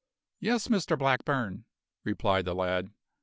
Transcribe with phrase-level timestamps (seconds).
[0.39, 1.65] "Yes, Mr Blackburn,"
[2.03, 2.89] replied the lad.